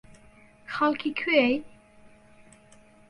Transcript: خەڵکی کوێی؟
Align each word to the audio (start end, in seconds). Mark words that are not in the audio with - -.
خەڵکی 0.73 1.11
کوێی؟ 1.19 1.53